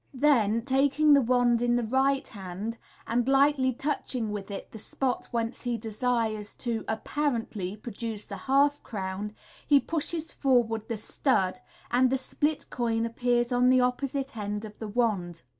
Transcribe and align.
Then, 0.15 0.63
taking 0.65 1.13
the 1.13 1.21
wand 1.21 1.61
in 1.61 1.75
the 1.75 1.83
right 1.83 2.27
hand, 2.27 2.79
and 3.05 3.27
lightly 3.29 3.71
touching 3.71 4.31
with 4.31 4.49
it 4.49 4.71
the 4.71 4.79
spot 4.79 5.27
whence 5.29 5.61
he 5.61 5.77
desires 5.77 6.55
to 6.55 6.83
(apparently) 6.87 7.77
produce 7.77 8.31
a 8.31 8.35
half 8.35 8.81
crown, 8.81 9.35
he 9.67 9.79
pushes 9.79 10.31
forward 10.31 10.87
the 10.87 10.97
stud, 10.97 11.59
and 11.91 12.09
the 12.09 12.17
split 12.17 12.71
coin 12.71 13.05
appears 13.05 13.51
on 13.51 13.69
the 13.69 13.81
opposite 13.81 14.35
end 14.35 14.65
of 14.65 14.79
the 14.79 14.87
wand. 14.87 15.43